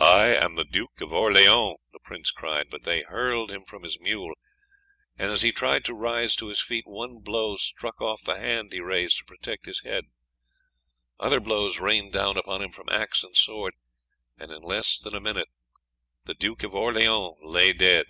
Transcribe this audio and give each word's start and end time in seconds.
"'I 0.00 0.24
am 0.36 0.54
the 0.54 0.64
Duke 0.64 1.02
of 1.02 1.12
Orleans,' 1.12 1.76
the 1.92 2.00
prince 2.02 2.30
cried; 2.30 2.70
but 2.70 2.84
they 2.84 3.02
hurled 3.02 3.50
him 3.50 3.60
from 3.60 3.82
his 3.82 4.00
mule, 4.00 4.32
and 5.18 5.30
as 5.30 5.42
he 5.42 5.52
tried 5.52 5.84
to 5.84 5.92
rise 5.92 6.34
to 6.36 6.46
his 6.46 6.62
feet 6.62 6.86
one 6.86 7.18
blow 7.18 7.56
struck 7.56 8.00
off 8.00 8.22
the 8.24 8.38
hand 8.38 8.72
he 8.72 8.80
raised 8.80 9.18
to 9.18 9.24
protect 9.26 9.66
his 9.66 9.82
head, 9.82 10.06
other 11.18 11.40
blows 11.40 11.78
rained 11.78 12.14
down 12.14 12.38
upon 12.38 12.62
him 12.62 12.72
from 12.72 12.88
axe 12.88 13.22
and 13.22 13.36
sword, 13.36 13.74
and 14.38 14.50
in 14.50 14.62
less 14.62 14.98
than 14.98 15.14
a 15.14 15.20
minute 15.20 15.48
the 16.24 16.32
duke 16.32 16.62
lay 17.42 17.74
dead. 17.74 18.06